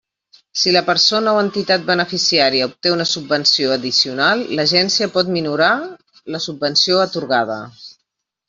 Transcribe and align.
Si 0.59 0.71
la 0.75 0.79
persona 0.85 1.33
o 1.37 1.41
entitat 1.41 1.83
beneficiària 1.89 2.69
obté 2.71 2.93
una 2.95 3.07
subvenció 3.11 3.75
addicional, 3.75 4.43
l'Agència 4.61 5.11
pot 5.19 5.33
minorar 5.37 5.71
la 6.37 6.45
subvenció 6.51 7.05
atorgada. 7.09 7.61